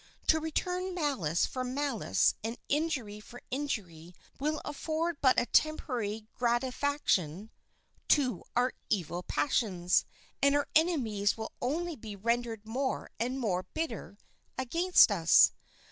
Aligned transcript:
To 0.29 0.39
return 0.39 0.95
malice 0.95 1.45
for 1.45 1.63
malice 1.63 2.33
and 2.43 2.57
injury 2.67 3.19
for 3.19 3.43
injury 3.51 4.15
will 4.39 4.59
afford 4.65 5.17
but 5.21 5.39
a 5.39 5.45
temporary 5.45 6.25
gratification 6.33 7.51
to 8.07 8.43
our 8.55 8.73
evil 8.89 9.21
passions, 9.21 10.03
and 10.41 10.55
our 10.55 10.65
enemies 10.75 11.37
will 11.37 11.51
only 11.61 11.95
be 11.95 12.15
rendered 12.15 12.65
more 12.65 13.11
and 13.19 13.39
more 13.39 13.61
bitter 13.61 14.17
against 14.57 15.11
us. 15.11 15.51